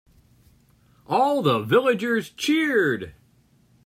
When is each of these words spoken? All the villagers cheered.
All 1.05 1.43
the 1.43 1.59
villagers 1.59 2.31
cheered. 2.31 3.13